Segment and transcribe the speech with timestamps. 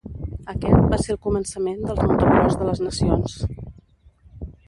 [0.53, 3.37] Aquest va ser el començament del Motocròs de les Nacions.